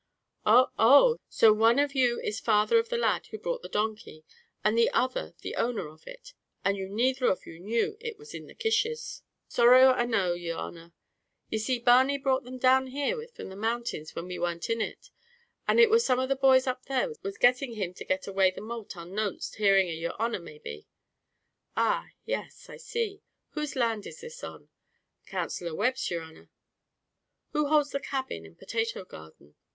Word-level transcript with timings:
"Oh, 0.47 0.69
oh; 0.79 1.17
so 1.29 1.53
one 1.53 1.77
of 1.77 1.93
you 1.93 2.19
is 2.21 2.39
father 2.39 2.79
of 2.79 2.89
the 2.89 2.97
lad 2.97 3.27
who 3.27 3.37
brought 3.37 3.61
the 3.61 3.69
donkey, 3.69 4.25
and 4.63 4.75
the 4.75 4.89
other 4.89 5.35
the 5.43 5.53
owner 5.55 5.87
of 5.89 6.07
it; 6.07 6.33
and 6.65 6.75
you 6.75 6.89
neither 6.89 7.27
of 7.27 7.45
you 7.45 7.59
knew 7.59 7.99
what 8.01 8.17
was 8.17 8.33
in 8.33 8.47
the 8.47 8.55
kishes." 8.55 9.21
"Sorrow 9.47 9.93
a 9.93 10.07
know, 10.07 10.33
yer 10.33 10.55
honer; 10.55 10.93
ye 11.51 11.59
see 11.59 11.77
Barney 11.77 12.17
brought 12.17 12.43
them 12.45 12.57
down 12.57 12.87
here 12.87 13.23
from 13.35 13.49
the 13.49 13.55
mountains 13.55 14.15
when 14.15 14.25
we 14.25 14.39
warn't 14.39 14.71
in 14.71 14.81
it; 14.81 15.11
and 15.67 15.79
it 15.79 15.87
war 15.91 15.99
some 15.99 16.17
of 16.17 16.29
the 16.29 16.35
boys 16.35 16.65
up 16.65 16.85
there 16.87 17.13
was 17.21 17.37
getting 17.37 17.73
him 17.73 17.93
to 17.93 18.03
get 18.03 18.25
away 18.25 18.49
the 18.49 18.59
malt 18.59 18.95
unknownst, 18.95 19.57
hearing 19.57 19.87
of 19.91 19.97
yer 19.97 20.13
honer, 20.19 20.39
maybe." 20.41 20.87
"Ah, 21.77 22.07
yes 22.25 22.71
I 22.71 22.77
see 22.77 23.21
whose 23.49 23.75
land 23.75 24.07
is 24.07 24.21
this 24.21 24.43
on?" 24.43 24.69
"Counseller 25.27 25.75
Webb's, 25.75 26.09
yer 26.09 26.21
honer." 26.21 26.49
"Who 27.51 27.67
holds 27.67 27.91
the 27.91 27.99
cabin 27.99 28.47
and 28.47 28.57
potato 28.57 29.05
garden?" 29.05 29.53